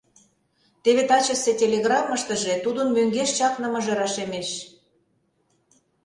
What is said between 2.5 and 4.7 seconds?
тудын мӧҥгеш чакнымыже рашемеш.